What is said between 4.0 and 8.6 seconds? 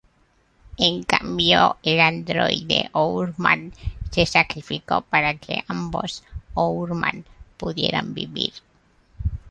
se sacrificó para que ambos Hourman pudieran vivir.